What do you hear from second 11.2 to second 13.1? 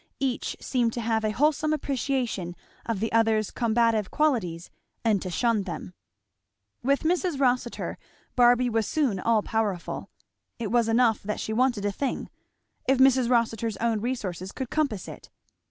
that she wanted a thing, if